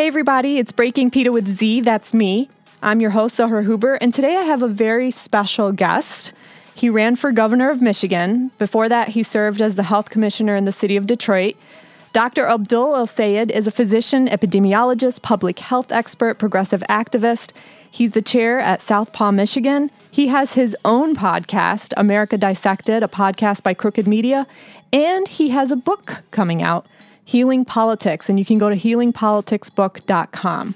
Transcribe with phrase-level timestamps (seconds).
[0.00, 1.82] Hey, everybody, it's Breaking PETA with Z.
[1.82, 2.48] That's me.
[2.82, 6.32] I'm your host, Zohar Huber, and today I have a very special guest.
[6.74, 8.50] He ran for governor of Michigan.
[8.56, 11.54] Before that, he served as the health commissioner in the city of Detroit.
[12.14, 12.46] Dr.
[12.46, 17.52] Abdul El-Sayed is a physician, epidemiologist, public health expert, progressive activist.
[17.90, 19.90] He's the chair at Southpaw, Michigan.
[20.10, 24.46] He has his own podcast, America Dissected, a podcast by Crooked Media,
[24.94, 26.86] and he has a book coming out.
[27.30, 30.74] Healing Politics, and you can go to healingpoliticsbook.com.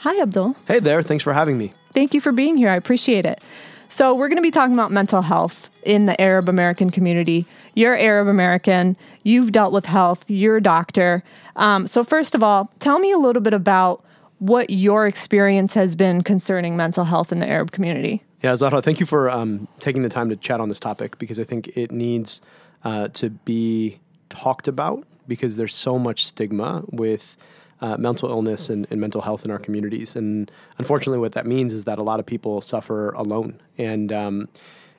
[0.00, 0.54] Hi, Abdul.
[0.68, 1.02] Hey there.
[1.02, 1.72] Thanks for having me.
[1.94, 2.68] Thank you for being here.
[2.68, 3.42] I appreciate it.
[3.88, 7.46] So, we're going to be talking about mental health in the Arab American community.
[7.72, 11.24] You're Arab American, you've dealt with health, you're a doctor.
[11.56, 14.04] Um, so, first of all, tell me a little bit about
[14.40, 18.22] what your experience has been concerning mental health in the Arab community.
[18.42, 21.40] Yeah, Zahra, thank you for um, taking the time to chat on this topic because
[21.40, 22.42] I think it needs
[22.84, 27.36] uh, to be talked about because there's so much stigma with
[27.80, 30.16] uh, mental illness and, and, mental health in our communities.
[30.16, 33.60] And unfortunately, what that means is that a lot of people suffer alone.
[33.76, 34.48] And um,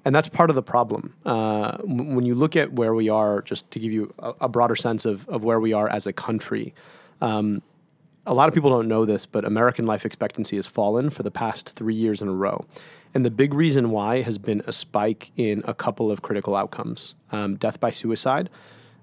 [0.03, 1.15] and that's part of the problem.
[1.25, 4.75] Uh, when you look at where we are, just to give you a, a broader
[4.75, 6.75] sense of, of where we are as a country,
[7.21, 7.63] um,
[8.27, 11.31] a lot of people don't know this, but American life expectancy has fallen for the
[11.31, 12.65] past three years in a row.
[13.15, 17.15] And the big reason why has been a spike in a couple of critical outcomes
[17.31, 18.49] um, death by suicide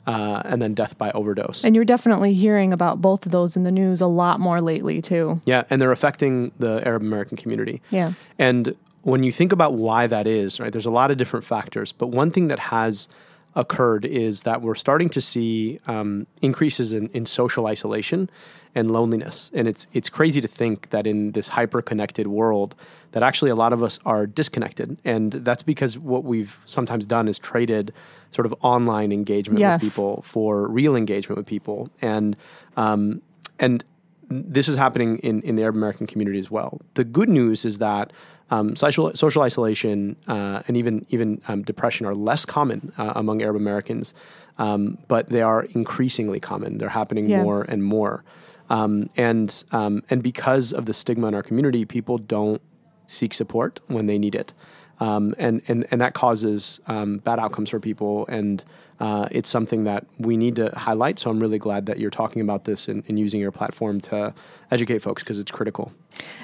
[0.06, 1.64] uh, and then death by overdose.
[1.64, 5.00] And you're definitely hearing about both of those in the news a lot more lately,
[5.02, 5.40] too.
[5.44, 7.80] Yeah, and they're affecting the Arab American community.
[7.90, 8.12] Yeah.
[8.38, 11.92] And when you think about why that is, right, there's a lot of different factors,
[11.92, 13.08] but one thing that has
[13.54, 18.30] occurred is that we're starting to see um, increases in, in social isolation
[18.74, 19.50] and loneliness.
[19.54, 22.74] And it's it's crazy to think that in this hyper connected world
[23.12, 24.96] that actually a lot of us are disconnected.
[25.04, 27.92] And that's because what we've sometimes done is traded
[28.30, 29.82] sort of online engagement yes.
[29.82, 31.90] with people for real engagement with people.
[32.00, 32.36] And
[32.76, 33.22] um,
[33.58, 33.84] and
[34.28, 36.80] this is happening in, in the Arab American community as well.
[36.94, 38.12] The good news is that
[38.50, 43.42] um, social, social isolation uh, and even even um, depression are less common uh, among
[43.42, 44.14] Arab Americans,
[44.58, 46.78] um, but they are increasingly common.
[46.78, 47.42] They're happening yeah.
[47.42, 48.24] more and more.
[48.70, 52.62] Um, and um, and because of the stigma in our community, people don't
[53.06, 54.52] seek support when they need it,
[55.00, 58.26] um, and and and that causes um, bad outcomes for people.
[58.28, 58.64] And
[59.02, 61.18] uh, it's something that we need to highlight.
[61.18, 64.32] So I'm really glad that you're talking about this and, and using your platform to
[64.70, 65.92] educate folks because it's critical.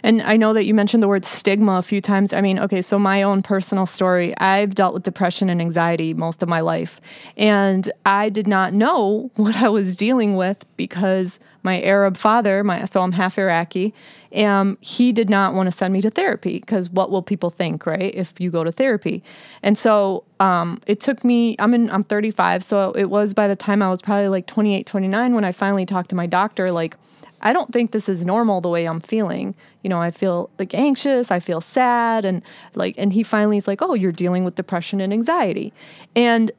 [0.03, 2.33] And I know that you mentioned the word stigma a few times.
[2.33, 6.43] I mean, okay, so my own personal story, I've dealt with depression and anxiety most
[6.43, 7.01] of my life.
[7.37, 12.87] And I did not know what I was dealing with because my Arab father, my
[12.87, 13.93] so I'm half Iraqi,
[14.37, 17.85] um, he did not want to send me to therapy because what will people think,
[17.85, 18.15] right?
[18.15, 19.23] If you go to therapy,
[19.63, 21.57] and so um, it took me.
[21.59, 21.91] I'm in.
[21.91, 25.45] I'm 35, so it was by the time I was probably like 28, 29 when
[25.45, 26.73] I finally talked to my doctor.
[26.73, 26.97] Like,
[27.43, 29.55] I don't think this is normal the way I'm feeling.
[29.83, 32.41] You know, I feel like anxious, I feel sad, and
[32.75, 35.75] like, and he finally is like, "Oh, you're dealing with depression and anxiety,"
[36.17, 36.51] and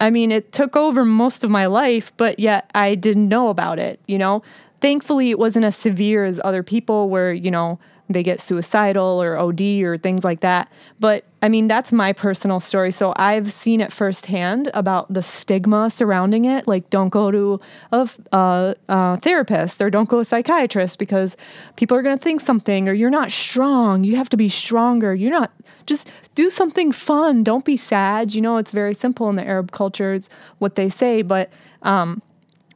[0.00, 3.78] I mean, it took over most of my life, but yet I didn't know about
[3.78, 4.42] it, you know?
[4.80, 7.78] Thankfully, it wasn't as severe as other people where, you know,
[8.08, 10.70] they get suicidal or OD or things like that.
[11.00, 12.92] But I mean, that's my personal story.
[12.92, 16.68] So I've seen it firsthand about the stigma surrounding it.
[16.68, 17.60] Like, don't go to
[17.92, 21.36] a, a, a therapist or don't go a psychiatrist because
[21.76, 24.04] people are going to think something or you're not strong.
[24.04, 25.14] You have to be stronger.
[25.14, 25.52] You're not,
[25.86, 27.42] just do something fun.
[27.42, 28.34] Don't be sad.
[28.34, 30.28] You know, it's very simple in the Arab cultures
[30.58, 31.22] what they say.
[31.22, 31.50] But
[31.82, 32.22] um,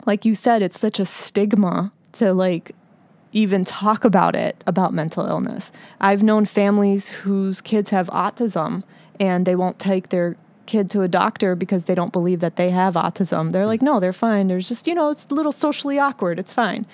[0.07, 2.75] like you said, it's such a stigma to like
[3.33, 5.71] even talk about it about mental illness.
[6.01, 8.83] I've known families whose kids have autism
[9.21, 12.71] and they won't take their kid to a doctor because they don't believe that they
[12.71, 13.53] have autism.
[13.53, 14.49] They're like, no, they're fine.
[14.49, 16.39] There's just, you know, it's a little socially awkward.
[16.39, 16.87] It's fine.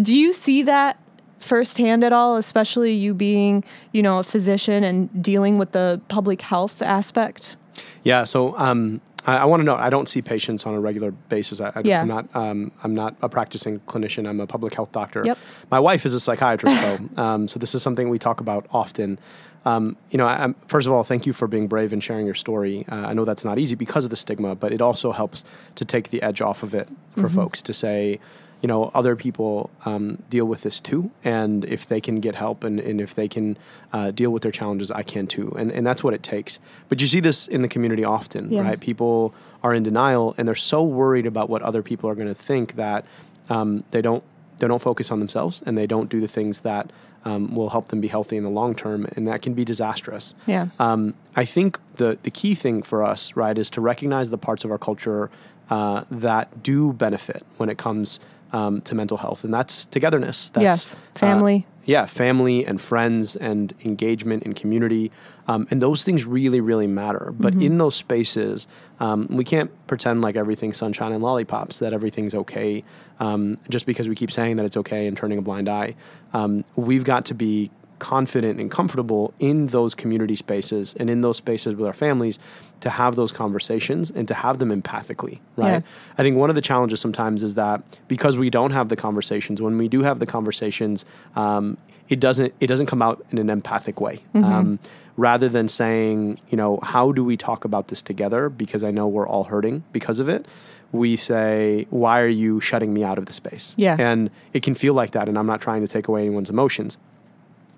[0.00, 0.98] Do you see that
[1.40, 6.42] firsthand at all, especially you being, you know, a physician and dealing with the public
[6.42, 7.56] health aspect?
[8.04, 8.24] Yeah.
[8.24, 9.76] So um, I, I want to know.
[9.76, 11.60] I don't see patients on a regular basis.
[11.60, 12.00] I, yeah.
[12.00, 12.28] am not.
[12.34, 14.26] Um, I'm not a practicing clinician.
[14.26, 15.22] I'm a public health doctor.
[15.24, 15.38] Yep.
[15.70, 16.98] My wife is a psychiatrist, though.
[17.18, 19.18] Um, so this is something we talk about often.
[19.64, 22.34] Um, you know, I, first of all, thank you for being brave and sharing your
[22.34, 22.86] story.
[22.88, 25.84] Uh, I know that's not easy because of the stigma, but it also helps to
[25.84, 27.34] take the edge off of it for mm-hmm.
[27.34, 28.20] folks to say,
[28.60, 31.10] you know, other people um, deal with this too.
[31.24, 33.56] And if they can get help and, and if they can
[33.92, 35.54] uh, deal with their challenges, I can too.
[35.58, 36.58] And, and that's what it takes.
[36.88, 38.62] But you see this in the community often, yeah.
[38.62, 38.80] right?
[38.80, 42.34] People are in denial and they're so worried about what other people are going to
[42.34, 43.04] think that
[43.48, 44.24] um, they don't
[44.58, 46.90] they don't focus on themselves and they don't do the things that
[47.24, 50.34] um, will help them be healthy in the long term, and that can be disastrous.
[50.46, 50.68] Yeah.
[50.78, 54.64] Um, I think the the key thing for us, right, is to recognize the parts
[54.64, 55.30] of our culture
[55.70, 58.20] uh, that do benefit when it comes
[58.52, 60.50] um, to mental health, and that's togetherness.
[60.50, 61.66] That's, yes, family.
[61.68, 65.10] Uh, yeah, family and friends and engagement and community.
[65.46, 67.32] Um, and those things really, really matter.
[67.38, 67.62] But mm-hmm.
[67.62, 68.66] in those spaces,
[69.00, 72.84] um, we can't pretend like everything's sunshine and lollipops, that everything's okay
[73.20, 75.94] um, just because we keep saying that it's okay and turning a blind eye.
[76.34, 81.36] Um, we've got to be confident and comfortable in those community spaces and in those
[81.36, 82.38] spaces with our families
[82.80, 85.72] to have those conversations and to have them empathically, right?
[85.72, 85.80] Yeah.
[86.16, 89.60] I think one of the challenges sometimes is that because we don't have the conversations,
[89.60, 91.04] when we do have the conversations,
[91.34, 91.76] um,
[92.08, 94.22] it doesn't it doesn't come out in an empathic way.
[94.34, 94.44] Mm-hmm.
[94.44, 94.78] Um,
[95.16, 98.48] rather than saying, you know, how do we talk about this together?
[98.48, 100.46] Because I know we're all hurting because of it
[100.92, 103.74] we say, Why are you shutting me out of the space?
[103.76, 103.96] Yeah.
[103.98, 105.28] And it can feel like that.
[105.28, 106.96] And I'm not trying to take away anyone's emotions.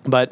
[0.03, 0.31] But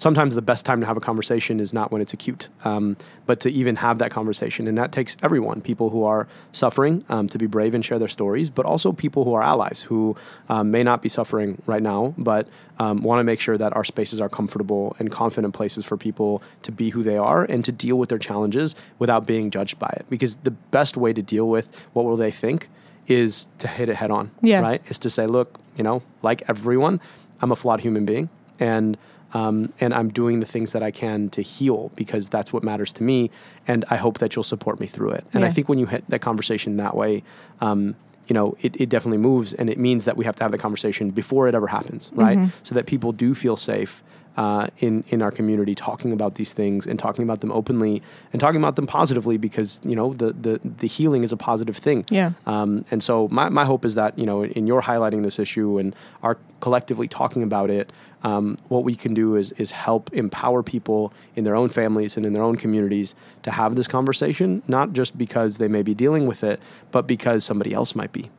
[0.00, 2.96] sometimes the best time to have a conversation is not when it's acute, um,
[3.26, 4.66] but to even have that conversation.
[4.66, 8.08] And that takes everyone people who are suffering um, to be brave and share their
[8.08, 10.16] stories, but also people who are allies who
[10.48, 13.84] um, may not be suffering right now, but um, want to make sure that our
[13.84, 17.72] spaces are comfortable and confident places for people to be who they are and to
[17.72, 20.06] deal with their challenges without being judged by it.
[20.08, 22.70] Because the best way to deal with what will they think
[23.06, 24.60] is to hit it head on, yeah.
[24.60, 24.82] right?
[24.88, 27.00] Is to say, look, you know, like everyone,
[27.42, 28.30] I'm a flawed human being.
[28.60, 28.96] And
[29.32, 32.92] um, and I'm doing the things that I can to heal because that's what matters
[32.94, 33.30] to me.
[33.66, 35.24] And I hope that you'll support me through it.
[35.32, 35.48] And yeah.
[35.48, 37.22] I think when you hit that conversation that way,
[37.60, 37.94] um,
[38.26, 40.58] you know, it, it definitely moves and it means that we have to have the
[40.58, 42.38] conversation before it ever happens, right?
[42.38, 42.56] Mm-hmm.
[42.62, 44.02] So that people do feel safe
[44.36, 48.40] uh, in in our community talking about these things and talking about them openly and
[48.40, 52.04] talking about them positively because you know the the, the healing is a positive thing.
[52.10, 52.32] Yeah.
[52.46, 55.78] Um, and so my, my hope is that you know in your highlighting this issue
[55.78, 57.90] and our collectively talking about it,
[58.22, 62.24] um, what we can do is is help empower people in their own families and
[62.24, 66.26] in their own communities to have this conversation, not just because they may be dealing
[66.26, 66.60] with it,
[66.90, 68.30] but because somebody else might be.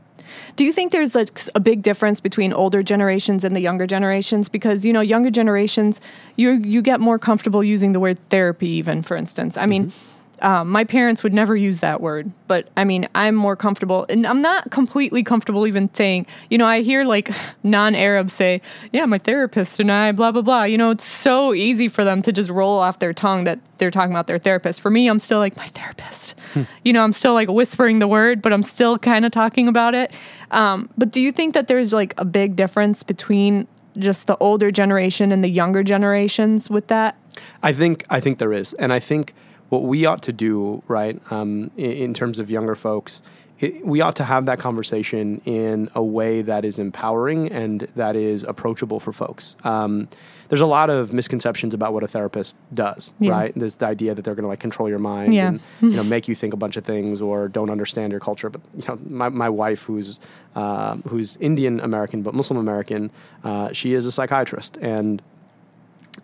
[0.56, 4.50] Do you think there's a, a, big difference between older generations and the younger generations?
[4.50, 6.02] Because you know, younger generations,
[6.36, 9.58] you you get more comfortable using the word therapy, even for instance.
[9.58, 9.88] I mean.
[9.88, 10.08] Mm-hmm
[10.42, 14.26] um, my parents would never use that word, but I mean, I'm more comfortable, and
[14.26, 17.32] I'm not completely comfortable even saying, you know, I hear like
[17.64, 18.62] non Arabs say,
[18.92, 20.64] yeah, my therapist and I, blah, blah, blah.
[20.64, 23.92] You know, it's so easy for them to just roll off their tongue that they're
[23.92, 24.82] talking about their therapist.
[24.82, 26.36] For me, I'm still like, my therapist.
[26.54, 26.64] Hmm.
[26.84, 29.94] You know, I'm still like whispering the word, but I'm still kind of talking about
[29.94, 30.12] it.
[30.50, 33.68] Um, but do you think that there's like a big difference between
[33.98, 37.16] just the older generation and the younger generations with that?
[37.62, 39.34] I think I think there is, and I think
[39.72, 43.22] what we ought to do, right, um, in, in, terms of younger folks,
[43.62, 48.18] it, we ought to have that conversation in a way that is empowering and that
[48.18, 49.56] is approachable for folks.
[49.64, 50.10] Um,
[50.50, 53.32] there's a lot of misconceptions about what a therapist does, yeah.
[53.32, 53.54] right?
[53.56, 55.48] There's the idea that they're going to like control your mind yeah.
[55.48, 58.50] and you know make you think a bunch of things or don't understand your culture.
[58.50, 60.20] But you know, my, my wife, who's
[60.54, 63.10] uh, who's Indian American but Muslim American,
[63.46, 65.22] uh, she is a psychiatrist and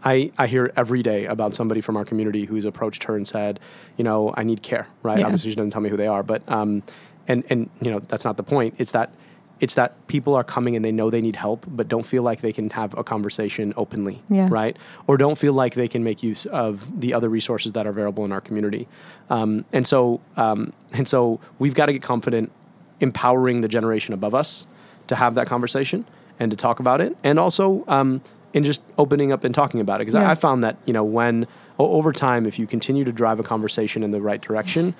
[0.04, 3.60] I, I hear every day about somebody from our community who's approached her and said,
[3.98, 5.20] you know, I need care, right?
[5.20, 5.26] Yeah.
[5.26, 6.84] Obviously, she doesn't tell me who they are, but um,
[7.28, 8.76] and and you know that's not the point.
[8.78, 9.12] It's that
[9.60, 12.42] it's that people are coming and they know they need help, but don't feel like
[12.42, 14.48] they can have a conversation openly, yeah.
[14.52, 14.78] right?
[15.08, 18.24] Or don't feel like they can make use of the other resources that are available
[18.24, 18.88] in our community.
[19.30, 22.51] Um, and so um, and so we've got to get confident,
[23.00, 24.68] empowering the generation above us
[25.08, 26.06] to have that conversation
[26.39, 28.22] and to talk about it, and also um,
[28.58, 30.06] and just opening up and talking about it.
[30.06, 30.28] Because yeah.
[30.28, 31.48] I, I, found that you know when
[31.80, 34.96] over time, if you continue to drive a conversation in the right direction,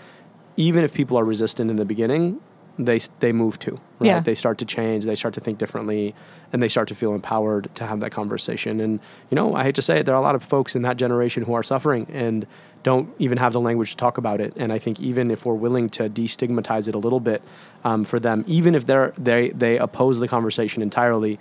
[0.56, 2.40] even if people are resistant in the beginning,
[2.78, 4.08] they they move to right.
[4.08, 4.20] Yeah.
[4.20, 5.06] They start to change.
[5.06, 6.14] They start to think differently,
[6.54, 8.80] and they start to feel empowered to have that conversation.
[8.80, 9.00] And
[9.32, 10.98] you know, I hate to say it, there are a lot of folks in that
[10.98, 12.46] generation who are suffering and
[12.84, 14.54] don't even have the language to talk about it.
[14.56, 17.42] And I think even if we're willing to destigmatize it a little bit
[17.84, 21.40] um, for them, even if they're they they oppose the conversation entirely,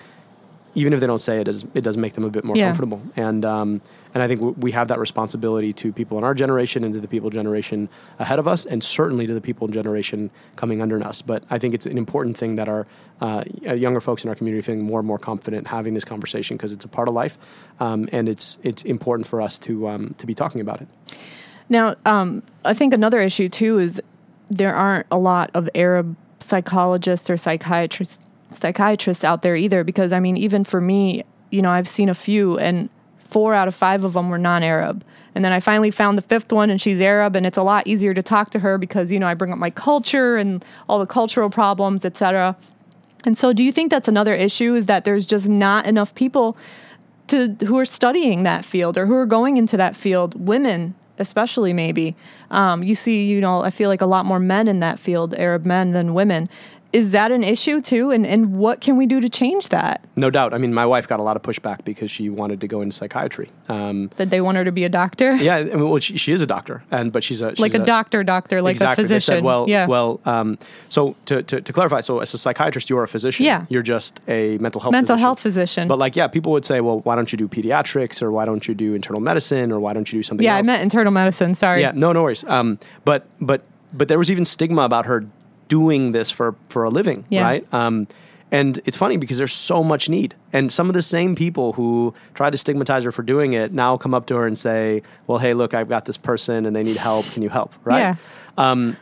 [0.77, 2.55] even if they don't say it, it does, it does make them a bit more
[2.55, 2.67] yeah.
[2.67, 3.01] comfortable.
[3.17, 3.81] And um,
[4.15, 7.01] and I think w- we have that responsibility to people in our generation and to
[7.01, 11.23] the people generation ahead of us, and certainly to the people generation coming under us.
[11.23, 12.87] But I think it's an important thing that our
[13.21, 16.73] uh, younger folks in our community feeling more and more confident having this conversation because
[16.73, 17.39] it's a part of life,
[17.81, 20.89] um, and it's it's important for us to um, to be talking about it.
[21.71, 24.01] Now, um, I think another issue too is
[24.51, 30.21] there aren't a lot of Arab psychologists or psychiatrists psychiatrists out there either because I
[30.21, 32.89] mean even for me, you know, I've seen a few and
[33.29, 35.05] four out of five of them were non-Arab.
[35.35, 37.87] And then I finally found the fifth one and she's Arab and it's a lot
[37.87, 40.99] easier to talk to her because you know I bring up my culture and all
[40.99, 42.57] the cultural problems, etc.
[43.25, 46.57] And so do you think that's another issue is that there's just not enough people
[47.29, 51.73] to who are studying that field or who are going into that field, women especially
[51.73, 52.17] maybe.
[52.51, 55.35] Um, you see, you know, I feel like a lot more men in that field,
[55.35, 56.49] Arab men, than women
[56.97, 58.11] is that an issue too?
[58.11, 60.03] And and what can we do to change that?
[60.17, 60.55] No doubt.
[60.55, 62.97] I mean, my wife got a lot of pushback because she wanted to go into
[62.97, 63.51] psychiatry.
[63.69, 65.35] Um, That they want her to be a doctor?
[65.35, 67.75] yeah, I mean, well, she, she is a doctor, and but she's a she's Like
[67.75, 69.05] a, doctor, doctor, like exactly.
[69.05, 69.35] a physician.
[69.35, 69.87] They said, well, yeah.
[69.87, 70.21] well.
[70.25, 73.45] Um, so to, to to clarify, so as a psychiatrist, you are a physician.
[73.45, 73.67] Yeah.
[73.69, 75.27] You're just a mental health mental physician.
[75.27, 75.89] health physician.
[75.89, 78.67] But like, yeah, people would say, well, why don't you do pediatrics, or why don't
[78.67, 80.67] you do internal medicine, or why don't you do something yeah, else?
[80.67, 81.55] I meant internal medicine.
[81.55, 81.83] Sorry.
[81.83, 82.45] Yeah, no, no worries.
[82.45, 83.61] Um, but but
[83.93, 85.25] but there was even stigma about her
[85.69, 87.43] doing this for for a living, Yeah.
[87.43, 87.67] right?
[87.73, 88.07] Um,
[88.53, 92.15] and it's funny because there's so much need, and some of the same people who
[92.35, 95.39] try to stigmatize her for doing it now come up to her and say, "Well,
[95.39, 97.27] hey, look, I've got this person, and they need help.
[97.33, 97.99] Can you help?" Right?
[98.01, 98.15] Yeah.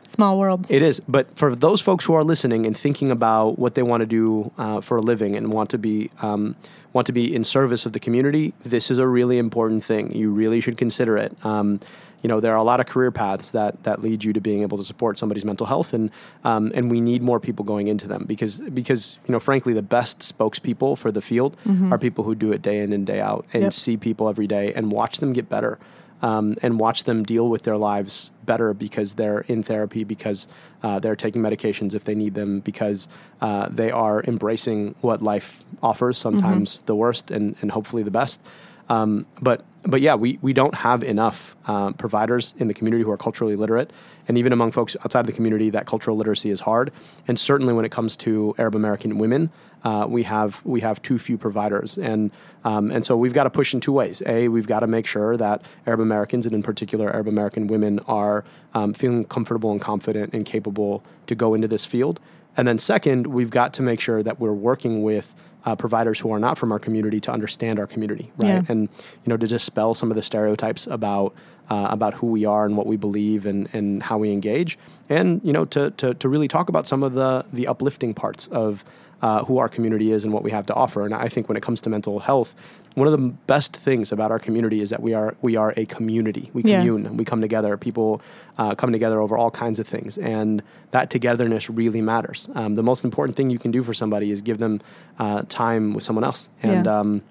[0.09, 0.66] Small world.
[0.68, 4.00] It is, but for those folks who are listening and thinking about what they want
[4.00, 6.56] to do uh, for a living and want to be um,
[6.92, 10.12] want to be in service of the community, this is a really important thing.
[10.14, 11.37] You really should consider it.
[11.44, 11.80] Um,
[12.24, 14.62] you know, there are a lot of career paths that that lead you to being
[14.62, 16.10] able to support somebody's mental health, and
[16.42, 19.82] um, and we need more people going into them because because you know, frankly, the
[19.82, 21.56] best spokespeople for the field
[21.92, 23.72] are people who do it day in and day out and Yep.
[23.74, 25.78] see people every day and watch them get better
[26.22, 30.48] um, and watch them deal with their lives better because they're in therapy, because
[30.82, 33.06] uh, they're taking medications if they need them, because
[33.42, 38.40] uh, they are embracing what life offers, sometimes the worst and, and hopefully the best.
[38.88, 43.10] Um, but but yeah, we, we don't have enough um, providers in the community who
[43.10, 43.90] are culturally literate,
[44.26, 46.90] and even among folks outside of the community, that cultural literacy is hard.
[47.28, 49.50] And certainly when it comes to Arab American women,
[49.84, 52.30] uh, we have we have too few providers, and
[52.64, 54.22] um, and so we've got to push in two ways.
[54.24, 57.98] A, we've got to make sure that Arab Americans and in particular Arab American women
[58.08, 62.20] are um, feeling comfortable and confident and capable to go into this field.
[62.56, 65.34] And then second, we've got to make sure that we're working with
[65.64, 68.49] uh, providers who are not from our community to understand our community, right?
[68.49, 68.62] Yeah.
[68.68, 71.35] And you know to dispel some of the stereotypes about
[71.71, 74.78] uh, about who we are and what we believe and, and how we engage,
[75.09, 78.47] and you know to, to to really talk about some of the the uplifting parts
[78.49, 78.85] of
[79.23, 81.04] uh, who our community is and what we have to offer.
[81.06, 82.54] And I think when it comes to mental health,
[82.94, 85.87] one of the best things about our community is that we are we are a
[85.87, 86.50] community.
[86.52, 86.78] We Yeah.
[86.78, 87.16] commune.
[87.16, 87.76] We come together.
[87.78, 88.21] People
[88.59, 92.49] uh, come together over all kinds of things, and that togetherness really matters.
[92.54, 94.80] Um, the most important thing you can do for somebody is give them
[95.18, 97.00] uh, time with someone else, and Yeah.
[97.00, 97.23] um,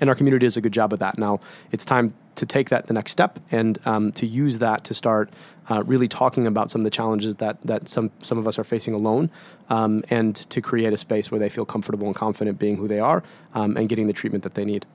[0.00, 1.18] and our community does a good job of that.
[1.18, 1.40] Now
[1.72, 5.30] it's time to take that the next step and um, to use that to start
[5.70, 8.64] uh, really talking about some of the challenges that that some some of us are
[8.64, 9.30] facing alone,
[9.68, 12.98] um, and to create a space where they feel comfortable and confident being who they
[12.98, 13.22] are
[13.54, 14.86] um, and getting the treatment that they need.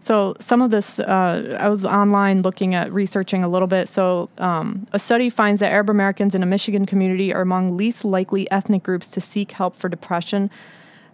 [0.00, 3.88] So some of this, uh, I was online looking at researching a little bit.
[3.88, 8.04] So um, a study finds that Arab Americans in a Michigan community are among least
[8.04, 10.50] likely ethnic groups to seek help for depression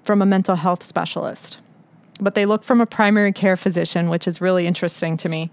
[0.05, 1.59] from a mental health specialist.
[2.25, 5.51] But they look from a primary care physician, which is really interesting to me.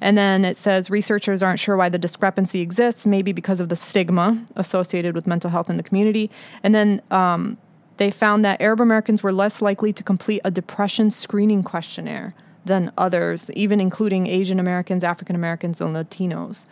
[0.00, 3.76] And then it says researchers aren't sure why the discrepancy exists, maybe because of the
[3.76, 6.30] stigma associated with mental health in the community.
[6.62, 7.56] And then um,
[7.96, 12.34] they found that Arab Americans were less likely to complete a depression screening questionnaire
[12.64, 16.66] than others, even including Asian Americans, African Americans, and Latinos.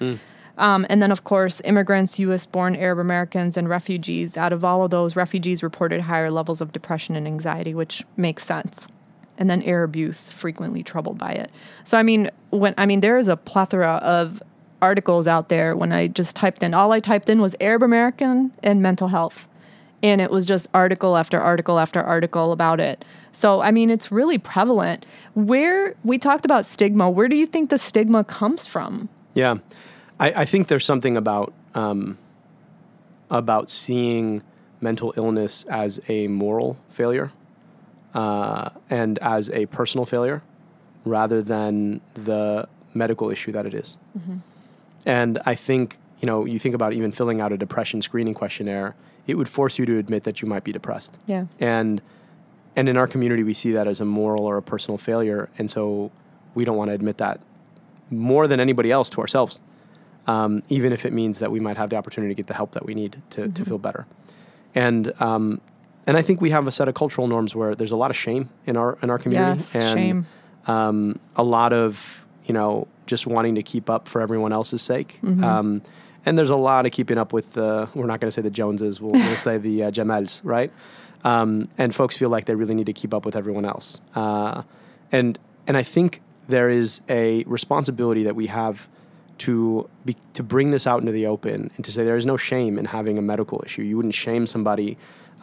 [0.59, 4.37] Um, and then, of course, immigrants, US born Arab Americans, and refugees.
[4.37, 8.45] Out of all of those, refugees reported higher levels of depression and anxiety, which makes
[8.45, 8.89] sense.
[9.39, 11.51] And then Arab youth frequently troubled by it.
[11.85, 14.43] So, I mean, when I mean, there is a plethora of
[14.81, 15.77] articles out there.
[15.77, 19.47] When I just typed in, all I typed in was Arab American and mental health
[20.03, 23.05] and it was just article after article after article about it.
[23.33, 25.05] So, I mean, it's really prevalent.
[25.35, 29.09] Where we talked about stigma, where do you think the stigma comes from?
[29.35, 29.57] Yeah,
[30.19, 32.19] I, I think there's something about um,
[33.31, 34.43] about seeing
[34.81, 37.33] mental illness as a moral failure
[38.17, 40.43] uh, and as a personal failure
[41.05, 43.97] rather than the medical issue that it is.
[45.05, 48.95] And I think you know you think about even filling out a depression screening questionnaire,
[49.27, 51.17] it would force you to admit that you might be depressed.
[51.27, 51.47] Yeah.
[51.61, 52.01] and
[52.75, 55.49] and in our community we see that as a moral or a personal failure.
[55.59, 56.11] And so
[56.55, 57.41] we don't want to admit that
[58.11, 59.61] more than anybody else to ourselves
[60.27, 62.73] um, even if it means that we might have the opportunity to get the help
[62.73, 64.07] that we need to, to feel better.
[64.75, 65.61] And um,
[66.07, 68.17] and I think we have a set of cultural norms where there's a lot of
[68.17, 70.27] shame in our in our community Yes, and shame.
[70.67, 75.19] um, a lot of you know just wanting to keep up for everyone else's sake.
[75.23, 75.45] Mm-hmm.
[75.45, 75.83] Um,
[76.25, 77.89] and there's a lot of keeping up with the.
[77.95, 79.01] We're not going to say the Joneses.
[79.01, 80.73] We'll, we'll say the uh, Jamels, right?
[81.23, 84.01] Um, and folks feel like they really need to keep up with everyone else.
[84.15, 84.63] Uh,
[85.13, 88.89] and and I think there is a responsibility that we have
[89.39, 92.37] to be, to bring this out into the open and to say there is no
[92.37, 93.83] shame in having a medical issue.
[93.83, 94.97] You wouldn't shame somebody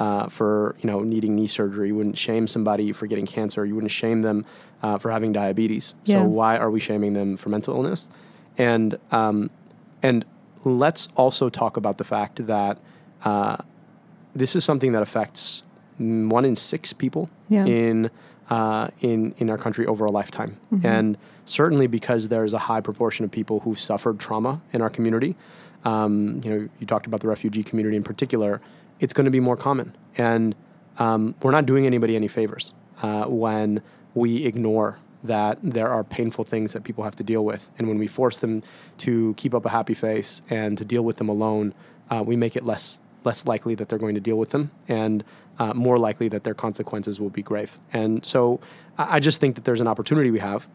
[0.03, 1.87] uh, for you know needing knee surgery.
[1.89, 3.61] You wouldn't shame somebody for getting cancer.
[3.69, 4.37] You wouldn't shame them
[4.83, 5.85] uh, for having diabetes.
[6.05, 6.15] Yeah.
[6.15, 8.09] So why are we shaming them for mental illness?
[8.57, 9.49] And um,
[10.01, 10.25] and
[10.65, 12.75] let's also talk about the fact that
[13.23, 13.57] uh,
[14.35, 15.63] this is something that affects
[15.97, 17.65] one in six people Yeah.
[17.65, 18.09] in
[18.49, 23.25] uh, in in our country over a lifetime, and certainly because there's a high proportion
[23.25, 25.35] of people who've suffered trauma in our community.
[25.85, 28.61] Um, you know, you talked about the refugee community in particular.
[28.99, 30.55] It's going to be more common, and
[30.97, 33.81] um, we're not doing anybody any favors uh, when
[34.13, 37.97] we ignore that there are painful things that people have to deal with, and when
[37.97, 38.61] we force them
[38.99, 41.73] to keep up a happy face and to deal with them alone,
[42.09, 45.23] uh, we make it less less likely that they're going to deal with them, and
[45.57, 47.77] uh, more likely that their consequences will be grave.
[47.91, 48.59] And so,
[48.97, 50.67] I I just think that there's an opportunity we have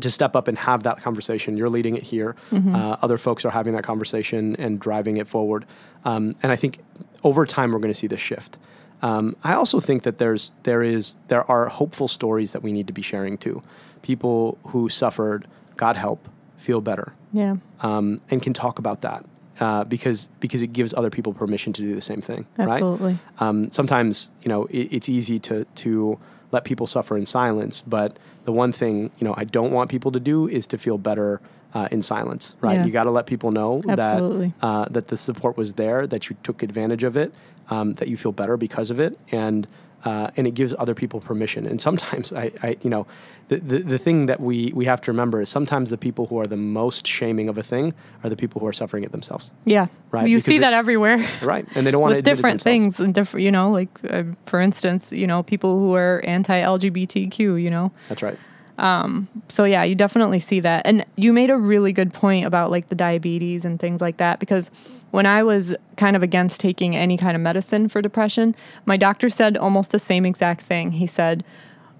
[0.00, 1.56] to step up and have that conversation.
[1.56, 2.34] You're leading it here.
[2.52, 5.64] Uh, other folks are having that conversation and driving it forward.
[6.04, 6.78] Um, and I think
[7.22, 8.58] over time we're going to see this shift.
[9.02, 12.86] Um, I also think that there's there is there are hopeful stories that we need
[12.86, 13.62] to be sharing too.
[14.02, 15.46] People who suffered
[15.76, 17.56] got help, feel better, Yeah.
[17.80, 19.24] um, and can talk about that
[19.60, 22.46] uh, because because it gives other people permission to do the same thing.
[22.56, 22.68] Right?
[22.68, 23.18] Absolutely.
[23.38, 26.18] um, sometimes you know it, it's easy to to
[26.52, 30.12] let people suffer in silence but the one thing you know i don't want people
[30.12, 31.40] to do is to feel better
[31.74, 32.84] uh, in silence right Yeah.
[32.84, 34.48] you got to let people know Absolutely.
[34.60, 37.32] that uh, that the support was there that you took advantage of it
[37.70, 39.66] um, that you feel better because of it and
[40.04, 43.06] uh, and it gives other people permission and sometimes I, I you know
[43.48, 46.38] the, the, the thing that we, we have to remember is sometimes the people who
[46.38, 47.92] are the most shaming of a thing
[48.24, 49.88] are the people who are suffering it themselves Yeah.
[50.10, 51.26] Right, You because see that everywhere.
[51.42, 54.60] right and they don't want to different things and different, you know, like uh, for
[54.60, 57.92] instance, you know, people who are anti-LGBTQ, you know.
[58.08, 58.38] that's right
[58.82, 60.84] Um, so yeah, you definitely see that.
[60.84, 64.40] And you made a really good point about like the diabetes and things like that
[64.40, 64.70] because
[65.12, 69.30] when I was kind of against taking any kind of medicine for depression, my doctor
[69.30, 70.92] said almost the same exact thing.
[70.92, 71.44] He said,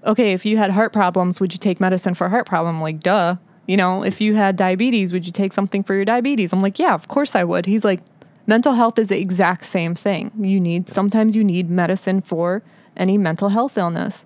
[0.05, 2.81] "Okay, if you had heart problems, would you take medicine for a heart problem?" I'm
[2.81, 6.51] like, "Duh." You know, if you had diabetes, would you take something for your diabetes?
[6.51, 8.01] I'm like, "Yeah, of course I would." He's like,
[8.45, 10.31] "Mental health is the exact same thing.
[10.37, 12.61] You need sometimes you need medicine for
[12.97, 14.25] any mental health illness."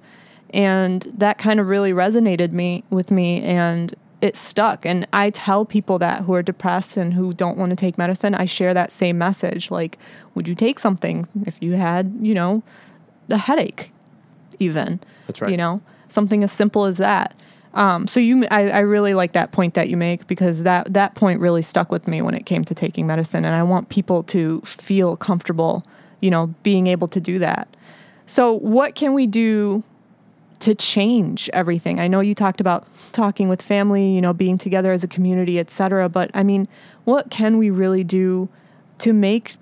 [0.51, 4.86] And that kind of really resonated me with me and it stuck.
[4.86, 8.33] And i tell people that who are depressed and who don't want to take medicine
[8.33, 9.99] i share that same message like
[10.33, 12.63] would you take something if you had you know
[13.29, 13.91] a headache
[14.60, 14.99] even?
[15.25, 15.51] That's right.
[15.51, 15.81] you know?
[16.10, 17.33] Something as simple as that.
[17.73, 21.15] Um, so you I, I really like that point that you make because that that
[21.15, 24.23] point really stuck with me when it came to taking medicine and i want people
[24.23, 25.83] to feel comfortable
[26.21, 27.67] you know being able to do that.
[28.25, 29.83] So what can we do
[30.60, 32.00] to change everything.
[32.00, 35.60] I know you talked about talking with family, you know, being together as a community,
[35.60, 36.10] etc.
[36.10, 36.67] But I mean,
[37.04, 38.50] what can we really do
[39.00, 39.56] to make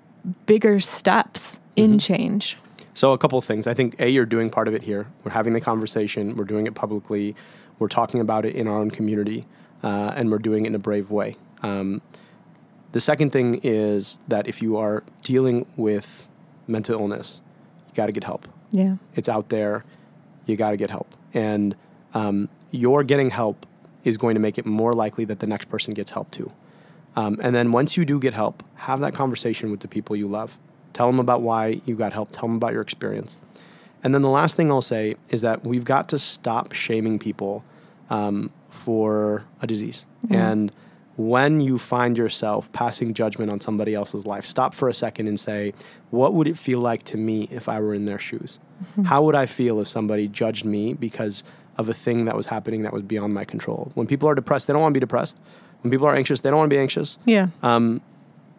[0.46, 2.56] bigger steps in change?
[2.94, 3.66] So a couple of things.
[3.66, 5.06] I think a you're doing part of it here.
[5.22, 6.34] We're having the conversation.
[6.34, 7.36] We're doing it publicly.
[7.78, 9.46] We're talking about it in our own community,
[9.82, 11.36] uh, and we're doing it in a brave way.
[11.62, 12.00] Um,
[12.92, 16.26] the second thing is that if you are dealing with
[16.66, 17.42] mental illness,
[17.88, 18.48] you got to get help.
[18.70, 18.96] Yeah.
[19.14, 19.84] It's out there.
[20.46, 21.76] You got to get help, and
[22.14, 23.66] um, your getting help
[24.04, 26.52] is going to make it more likely that the next person gets help too.
[27.16, 30.28] Um, and then once you do get help, have that conversation with the people you
[30.28, 30.58] love.
[30.92, 32.30] Tell them about why you got help.
[32.30, 33.38] Tell them about your experience.
[34.04, 37.64] And then the last thing I'll say is that we've got to stop shaming people
[38.08, 40.04] um, for a disease.
[40.30, 40.72] And
[41.16, 45.40] when you find yourself passing judgment on somebody else's life, stop for a second and
[45.40, 45.72] say,
[46.10, 48.58] what would it feel like to me if I were in their shoes?
[48.82, 49.04] Mm-hmm.
[49.04, 51.42] How would I feel if somebody judged me because
[51.78, 53.90] of a thing that was happening that was beyond my control?
[53.94, 55.38] When people are depressed, they don't want to be depressed.
[55.82, 57.48] When people are anxious, they don't want to be anxious Yeah.
[57.62, 58.02] Um,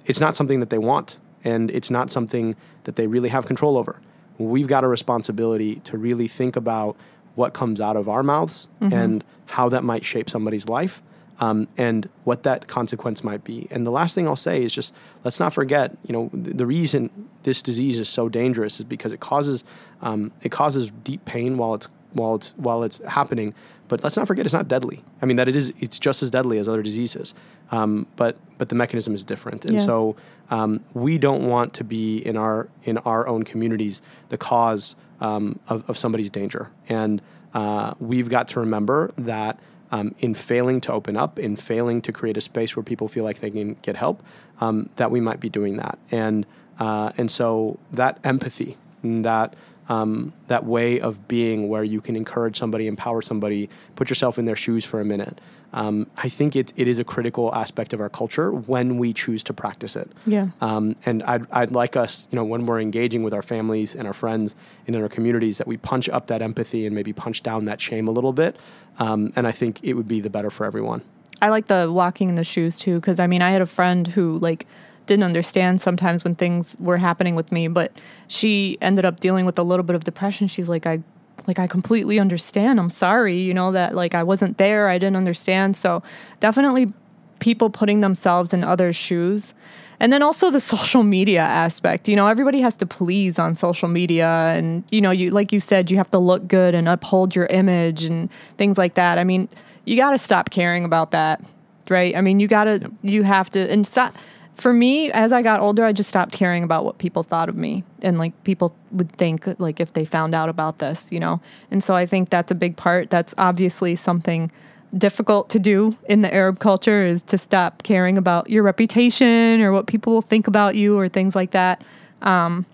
[0.06, 3.78] it's not something that they want and it's not something that they really have control
[3.78, 4.00] over.
[4.40, 6.96] We've got a responsibility to really think about
[7.36, 8.94] what comes out of our mouths mm-hmm.
[8.94, 11.04] and how that might shape somebody's life
[11.40, 13.68] um, and what that consequence might be.
[13.72, 16.66] And the last thing I'll say is just let's not forget, you know, th- the
[16.66, 17.10] reason
[17.44, 19.64] this disease is so dangerous is because it causes
[20.02, 23.54] um, it causes deep pain while it's while it's while it's happening.
[23.90, 25.02] But let's not forget it's not deadly.
[25.22, 27.34] I mean that it is it's just as deadly as other diseases.
[27.72, 29.64] Um, but but the mechanism is different.
[29.66, 29.86] And Yeah.
[29.86, 30.16] so
[30.50, 35.60] um, we don't want to be in our in our own communities the cause um,
[35.68, 36.70] of, of somebody's danger.
[36.90, 37.22] And
[37.54, 39.60] uh, we've got to remember that
[39.92, 43.24] um, in failing to open up, in failing to create a space where people feel
[43.24, 44.24] like they can get help,
[44.60, 45.98] um, that we might be doing that.
[46.12, 46.46] And
[46.80, 49.56] uh, and so that empathy, that
[49.90, 54.46] um, that way of being where you can encourage somebody, empower somebody, put yourself in
[54.46, 55.40] their shoes for a minute.
[55.74, 59.44] Um, I think it, it is a critical aspect of our culture when we choose
[59.44, 60.12] to practice it.
[60.26, 60.50] Yeah.
[60.62, 64.08] Um, and I'd, I'd like us, you know, when we're engaging with our families and
[64.08, 67.44] our friends and in our communities, that we punch up that empathy and maybe punch
[67.44, 68.56] down that shame a little bit.
[69.00, 71.02] Um, and I think it would be the better for everyone.
[71.42, 74.08] I like the walking in the shoes too because I mean I had a friend
[74.08, 74.66] who like
[75.06, 77.92] didn't understand sometimes when things were happening with me, but
[78.28, 80.48] she ended up dealing with a little bit of depression.
[80.48, 81.02] She's like, I
[81.48, 82.80] like I completely understand.
[82.80, 85.78] I'm sorry, you know, that like I wasn't there, I didn't understand.
[85.78, 86.04] So
[86.40, 86.92] definitely
[87.40, 89.54] people putting themselves in others' shoes.
[90.00, 92.08] And then also the social media aspect.
[92.08, 95.60] You know, everybody has to please on social media and you know, you like you
[95.60, 99.18] said, you have to look good and uphold your image and things like that.
[99.18, 99.48] I mean,
[99.86, 101.42] you got to stop caring about that,
[101.90, 102.16] right?
[102.16, 102.92] I mean, you got to yep.
[103.02, 104.14] you have to and stop
[104.58, 107.56] for me, as I got older, I just stopped caring about what people thought of
[107.56, 111.40] me and like people would think like if they found out about this, you know.
[111.70, 113.10] And so I think that's a big part.
[113.10, 114.52] That's obviously something
[114.98, 119.72] difficult to do in the Arab culture is to stop caring about your reputation or
[119.72, 121.84] what people will think about you or things like that.
[122.24, 122.66] Um,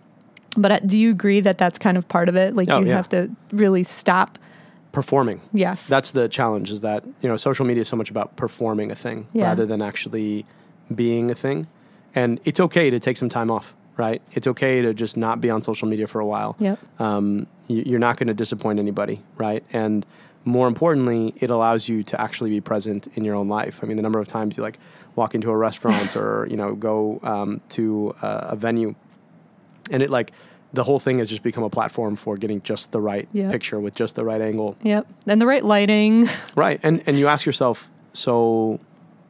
[0.55, 2.55] but uh, do you agree that that's kind of part of it?
[2.55, 2.95] Like oh, you yeah.
[2.95, 4.37] have to really stop
[4.93, 5.41] performing.
[5.51, 5.87] Yes.
[5.87, 8.95] That's the challenge is that, you know, social media is so much about performing a
[8.95, 9.45] thing yeah.
[9.45, 10.45] rather than actually
[10.93, 11.67] being a thing.
[12.15, 14.21] And it's okay to take some time off, right?
[14.33, 16.55] It's okay to just not be on social media for a while.
[16.59, 16.79] Yep.
[17.01, 19.63] Um, you're not going to disappoint anybody, right?
[19.71, 20.05] And
[20.45, 23.79] more importantly, it allows you to actually be present in your own life.
[23.81, 24.77] I mean, the number of times you like
[25.15, 28.95] walk into a restaurant or you know go um, to a, a, venue,
[29.89, 30.31] and it like
[30.73, 33.51] the whole thing has just become a platform for getting just the right yep.
[33.51, 34.75] picture with just the right angle.
[34.83, 36.29] Yep, and the right lighting.
[36.55, 38.79] Right, and and you ask yourself, so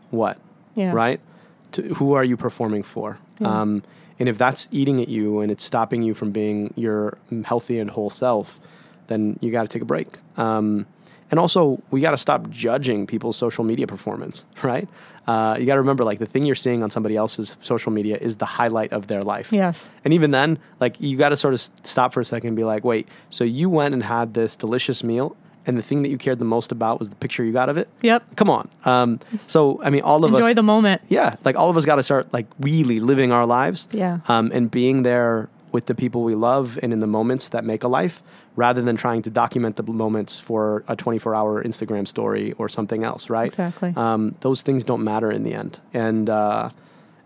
[0.09, 0.39] what?
[0.75, 0.91] Yeah.
[0.91, 1.21] Right
[1.73, 3.19] to, who are you performing for?
[3.41, 3.83] Um,
[4.19, 7.89] and if that's eating at you and it's stopping you from being your healthy and
[7.89, 8.59] whole self,
[9.07, 10.07] then you got to take a break.
[10.37, 10.85] Um,
[11.31, 14.87] and also, we got to stop judging people's social media performance, right?
[15.25, 18.17] Uh, you got to remember, like, the thing you're seeing on somebody else's social media
[18.21, 19.51] is the highlight of their life.
[19.51, 19.89] Yes.
[20.03, 22.63] And even then, like, you got to sort of stop for a second and be
[22.63, 26.17] like, wait, so you went and had this delicious meal and the thing that you
[26.17, 27.87] cared the most about was the picture you got of it.
[28.01, 28.35] Yep.
[28.35, 28.69] Come on.
[28.85, 31.01] Um, so I mean, all of Enjoy us enjoy the moment.
[31.09, 33.87] Yeah, like all of us got to start like really living our lives.
[33.91, 34.19] Yeah.
[34.27, 37.83] Um, and being there with the people we love and in the moments that make
[37.83, 38.21] a life,
[38.55, 43.29] rather than trying to document the moments for a 24-hour Instagram story or something else.
[43.29, 43.47] Right.
[43.47, 43.93] Exactly.
[43.95, 46.69] Um, those things don't matter in the end, and uh,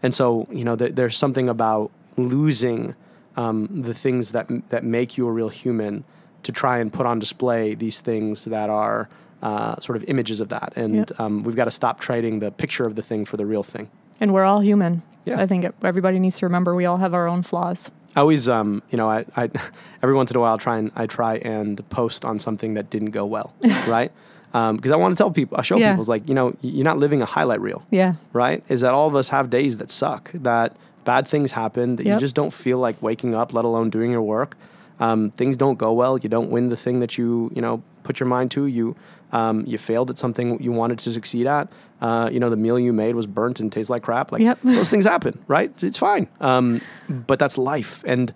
[0.03, 2.95] and so you know, th- there's something about losing
[3.35, 6.03] um, the things that that make you a real human
[6.47, 9.09] to try and put on display these things that are
[9.41, 10.71] uh, sort of images of that.
[10.77, 11.19] And yep.
[11.19, 13.89] um, we've got to stop trading the picture of the thing for the real thing.
[14.21, 15.03] And we're all human.
[15.25, 15.41] Yeah.
[15.41, 17.91] I think everybody needs to remember we all have our own flaws.
[18.15, 19.49] I always, um, you know, I, I
[20.01, 23.11] every once in a while try and I try and post on something that didn't
[23.11, 23.53] go well,
[23.87, 24.13] right?
[24.53, 25.91] Because um, I want to tell people, I show yeah.
[25.91, 27.83] people, it's like, you know, you're not living a highlight reel.
[27.91, 28.13] Yeah.
[28.31, 28.63] Right?
[28.69, 32.13] Is that all of us have days that suck, that bad things happen, that yep.
[32.15, 34.55] you just don't feel like waking up, let alone doing your work
[34.99, 36.17] um, things don't go well.
[36.17, 38.65] You don't win the thing that you you know put your mind to.
[38.65, 38.95] You
[39.31, 41.67] um, you failed at something you wanted to succeed at.
[42.01, 44.31] Uh, you know the meal you made was burnt and tastes like crap.
[44.31, 44.59] Like yep.
[44.63, 45.71] those things happen, right?
[45.81, 46.27] It's fine.
[46.39, 48.33] Um, but that's life, and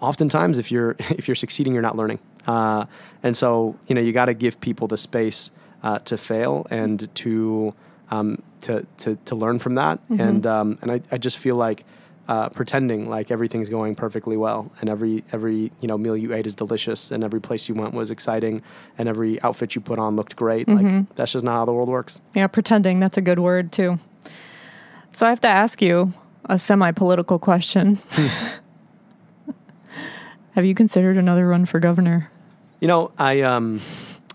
[0.00, 2.18] oftentimes if you're if you're succeeding, you're not learning.
[2.46, 2.86] Uh,
[3.22, 5.50] and so you know you got to give people the space
[5.82, 7.74] uh, to fail and to
[8.10, 9.98] um, to, to to learn from that.
[10.08, 10.20] Mm-hmm.
[10.20, 11.84] And um, and I, I just feel like
[12.28, 16.46] uh, pretending like everything's going perfectly well and every every you know meal you ate
[16.46, 18.62] is delicious and every place you went was exciting
[18.98, 20.66] and every outfit you put on looked great.
[20.66, 20.96] Mm-hmm.
[20.98, 22.20] like that's just not how the world works.
[22.34, 23.98] Yeah pretending that's a good word too.
[25.12, 26.12] So i have to ask you
[26.44, 27.98] a semi-political question.
[30.52, 32.30] Have you considered another run for governor?
[32.80, 33.80] You know i um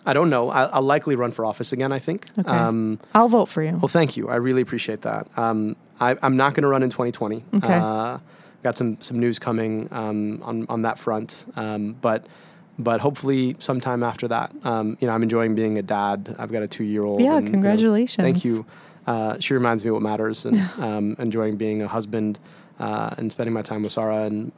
[0.06, 0.50] I don't know.
[0.50, 1.92] I'll, I'll, likely run for office again.
[1.92, 2.28] I think.
[2.38, 2.50] Okay.
[2.50, 3.72] Um, I'll vote for you.
[3.72, 4.30] Well, thank you.
[4.30, 5.28] I really appreciate that.
[5.38, 7.44] Um, I, am not going to run in 2020.
[7.56, 7.74] Okay.
[7.74, 8.20] Uh,
[8.64, 12.28] got some some news coming um, on on that front, um, but
[12.78, 14.54] but hopefully sometime after that.
[14.64, 16.36] Um, you know, I'm enjoying being a dad.
[16.38, 17.22] I've got a two year old.
[17.22, 18.18] Yeah, and, congratulations.
[18.18, 18.66] You know, thank you.
[19.08, 22.38] Uh, she reminds me what matters, and um, enjoying being a husband
[22.80, 24.52] uh, and spending my time with Sarah, and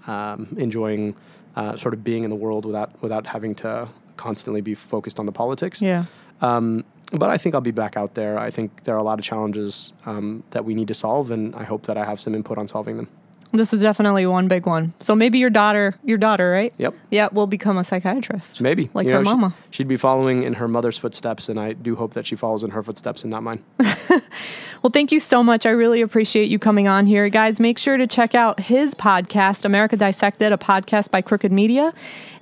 [0.57, 1.15] enjoying
[1.55, 5.25] uh, sort of being in the world without without having to constantly be focused on
[5.25, 5.81] the politics.
[5.81, 6.05] Yeah.
[6.41, 8.37] Um, but I think I'll be back out there.
[8.37, 11.55] I think there are a lot of challenges um, that we need to solve, and
[11.55, 13.07] I hope that I have some input on solving them.
[13.53, 14.93] This is definitely one big one.
[14.99, 16.73] So maybe your daughter, your daughter, right?
[16.77, 16.95] Yep.
[17.09, 18.59] Yeah, will become a psychiatrist.
[18.59, 19.55] Maybe like you her know, mama.
[19.69, 22.63] She, would be following in her mother's footsteps, and I do hope that she follows
[22.63, 23.63] in her footsteps and not mine.
[23.79, 25.65] well, thank you so much.
[25.65, 27.59] I really appreciate you coming on here, guys.
[27.59, 31.93] Make sure to check out his podcast, America Dissected, a podcast by Crooked Media.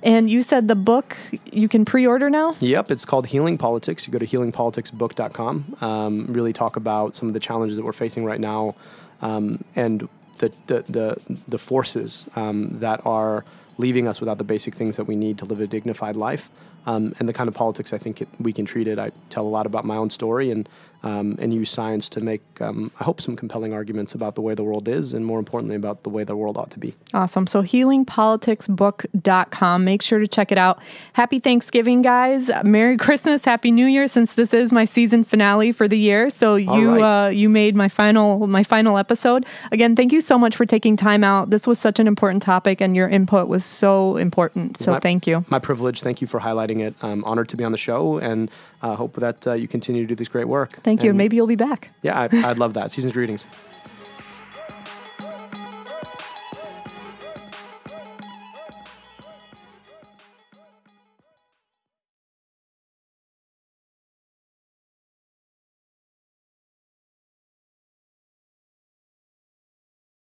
[0.02, 1.16] And you said the book
[1.52, 2.56] you can pre-order now.
[2.60, 4.06] Yep, it's called Healing Politics.
[4.06, 5.76] You go to healingpoliticsbook.com.
[5.80, 8.74] Um, really talk about some of the challenges that we're facing right now.
[9.22, 10.08] Um, and
[10.38, 13.44] the the the, the forces um, that are
[13.78, 16.48] leaving us without the basic things that we need to live a dignified life.
[16.86, 18.98] Um, and the kind of politics I think it, we can treat it.
[18.98, 20.68] I tell a lot about my own story, and
[21.02, 24.54] um, and use science to make, um, I hope, some compelling arguments about the way
[24.54, 26.94] the world is, and more importantly, about the way the world ought to be.
[27.14, 27.46] Awesome.
[27.46, 29.84] So, healingpoliticsbook.com.
[29.84, 30.80] Make sure to check it out.
[31.12, 32.50] Happy Thanksgiving, guys.
[32.64, 33.44] Merry Christmas.
[33.44, 36.30] Happy New Year, since this is my season finale for the year.
[36.30, 37.26] So, you right.
[37.26, 39.46] uh, you made my final my final episode.
[39.72, 41.50] Again, thank you so much for taking time out.
[41.50, 44.80] This was such an important topic, and your input was so important.
[44.80, 45.44] So, My- thank you.
[45.48, 46.02] My privilege.
[46.02, 46.94] Thank you for highlighting it.
[47.02, 48.50] I'm honored to be on the show, and
[48.82, 50.80] uh, hope that uh, you continue to do this great work.
[50.82, 51.10] Thank you.
[51.10, 51.90] And Maybe you'll be back.
[52.02, 52.92] Yeah, I, I'd love that.
[52.92, 53.46] Season's greetings.